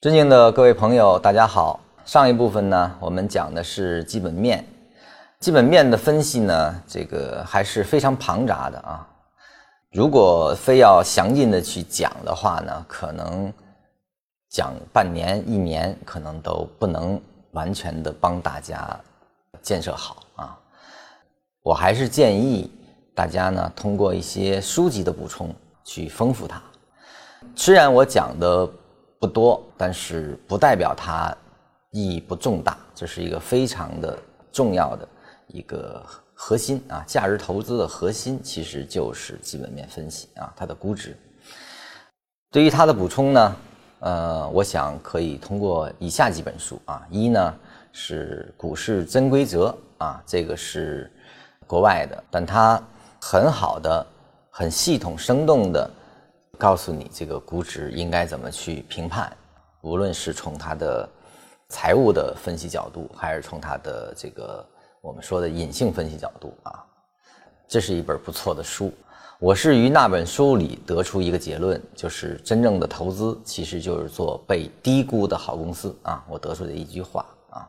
[0.00, 1.80] 尊敬的各位朋友，大家好。
[2.04, 4.64] 上一部分呢，我们讲的是基本面，
[5.40, 9.04] 基本面的分析呢，这个还是非常庞杂的啊。
[9.90, 13.52] 如果非要详尽的去讲的话呢，可能
[14.48, 18.96] 讲半年、一年，可能都不能完全的帮大家
[19.60, 20.56] 建设好啊。
[21.60, 22.70] 我还是建议
[23.16, 26.62] 大家呢，通过一些书籍的补充去丰富它。
[27.56, 28.70] 虽然我讲的
[29.18, 31.34] 不多，但是不代表它
[31.90, 32.76] 意义不重大。
[32.94, 34.18] 这是一个非常的
[34.52, 35.08] 重要的
[35.46, 36.04] 一个
[36.34, 41.16] 核心啊，价值投资的核心其实就是基本面分析啊，它的估值。
[42.50, 43.56] 对于它的补充呢，
[44.00, 47.54] 呃，我想可以通过以下几本书啊，一呢
[47.92, 49.66] 是《股市真规则》
[50.04, 51.10] 啊，这个是。
[51.66, 52.82] 国外的，但它
[53.20, 54.06] 很好的、
[54.48, 55.90] 很系统、生动的
[56.56, 59.36] 告诉你这个估值应该怎么去评判，
[59.82, 61.08] 无论是从它的
[61.68, 64.64] 财务的分析角度，还是从它的这个
[65.00, 66.84] 我们说的隐性分析角度啊，
[67.68, 68.92] 这是一本不错的书。
[69.38, 76.24] 我是于那本书里得出一个结论，就是真正的投资其实就是做被低估的好公司啊。
[76.28, 77.68] 我得出的一句话啊。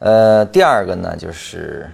[0.00, 1.90] 呃，第二个呢就是。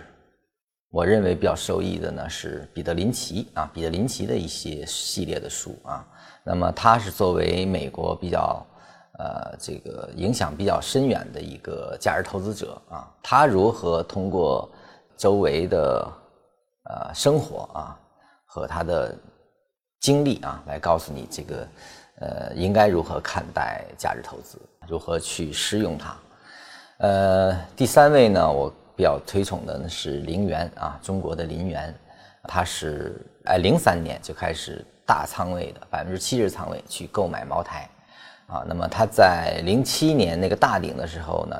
[0.92, 6.04] 我认为比较受益的呢是彼得林奇啊，彼得林奇的一些系列的书啊。
[6.42, 8.66] 那么他是作为美国比较
[9.20, 14.68] 呃这个影响比较深远的一个价值投资者啊，他如何通过
[15.16, 16.12] 周围的
[16.88, 17.96] 呃生活啊
[18.44, 19.16] 和他的
[20.00, 21.68] 经历啊来告诉你这个
[22.16, 26.16] 呃应该如何看待价值投资，如何去使用它。
[26.98, 28.74] 呃，第三位呢我。
[29.00, 31.94] 比较推崇的呢是林园啊，中国的林园，
[32.42, 37.88] 他是哎零三年就开始大仓位的百分之七十仓位去购买茅台，
[38.46, 41.56] 啊，那么他在零七年那个大顶的时候呢，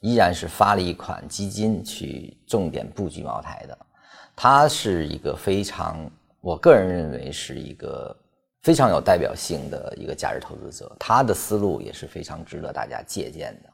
[0.00, 3.78] 依然是发了一款基金去重点布局茅台的，
[4.36, 5.98] 他是一个非常，
[6.42, 8.14] 我个人认为是一个
[8.60, 13.70] 非常有代表性的一个价值投资者，他的思路也是非常值得大家借鉴的。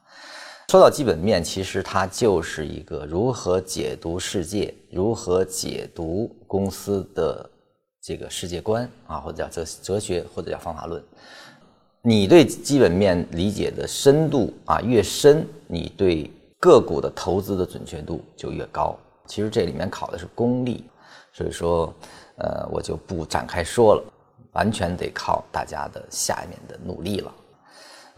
[0.69, 7.49] 说到基本面，其实它就是一个如何解读世界、如何解读公司的
[7.99, 11.03] 这个世界观啊，或者叫哲哲学，或者叫方法论。
[12.03, 18.95] 你对基本面理解的深度啊越深，你对个股的投资的准确度就越高。
[19.25, 20.85] 其实这里面考的是功力，
[21.33, 21.91] 所以说，
[22.37, 24.03] 呃，我就不展开说了，
[24.51, 27.33] 完全得靠大家的下面的努力了。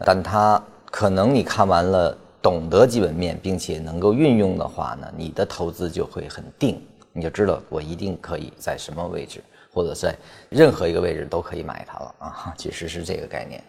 [0.00, 2.14] 但它可能你看完了。
[2.42, 6.82] 懂得基本面，并且能够运用的话呢，你的投资就会很定，
[7.12, 9.42] 你就知道我一定可以在什么位置，
[9.72, 10.14] 或者在
[10.48, 13.62] 任何一个位置都可以买它了啊，其实是这个概念。